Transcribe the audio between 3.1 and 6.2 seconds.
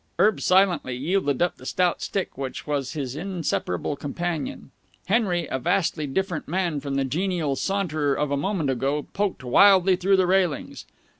inseparable companion. Henry, a vastly